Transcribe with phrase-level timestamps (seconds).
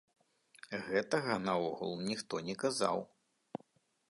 [0.87, 2.97] Гэтага наогул ніхто не казаў.